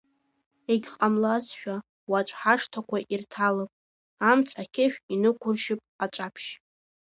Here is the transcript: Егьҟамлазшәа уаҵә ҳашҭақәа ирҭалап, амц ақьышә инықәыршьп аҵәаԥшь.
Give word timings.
Егьҟамлазшәа 0.71 1.75
уаҵә 2.09 2.33
ҳашҭақәа 2.39 2.97
ирҭалап, 3.13 3.71
амц 4.29 4.47
ақьышә 4.61 4.97
инықәыршьп 5.13 5.79
аҵәаԥшь. 6.03 6.49